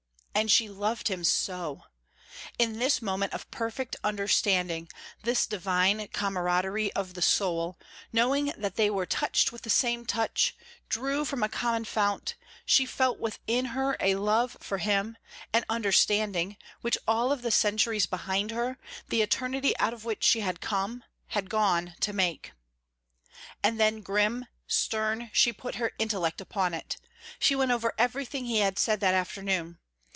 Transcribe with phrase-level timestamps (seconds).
[0.33, 1.83] And she loved him so!
[2.57, 4.89] In this moment of perfect understanding,
[5.21, 7.77] this divine camaraderie of the soul
[8.11, 10.55] knowing that they were touched with the same touch
[10.89, 12.35] drew from a common fount
[12.65, 15.15] she felt within her a love for him,
[15.53, 18.79] an understanding, which all of the centuries behind her,
[19.09, 22.53] the eternity out of which she had come had gone to make.
[23.61, 26.97] And then, grim, stern, she put her intellect upon it.
[27.37, 29.77] She went over everything he had said that afternoon.